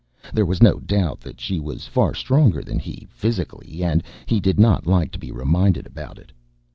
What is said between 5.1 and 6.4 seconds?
to be reminded about it.